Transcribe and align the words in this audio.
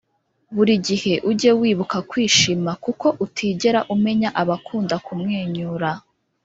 buri 0.55 0.73
gihe 0.87 1.13
ujye 1.29 1.51
wibuka 1.59 1.97
kwishima 2.09 2.71
kuko 2.83 3.07
utigera 3.25 3.79
umenya 3.95 4.29
abakunda 4.41 4.95
kumwenyura 5.05 5.89